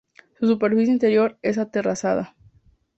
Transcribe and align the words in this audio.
Su 0.39 0.47
superficie 0.47 0.91
interior 0.91 1.37
es 1.43 1.59
aterrazada. 1.59 2.35